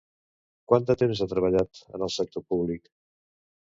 Quant 0.71 0.87
de 0.87 0.95
temps 1.01 1.21
ha 1.21 1.27
treballat 1.33 1.81
en 1.99 2.07
el 2.09 2.13
sector 2.17 2.47
públic? 2.55 2.91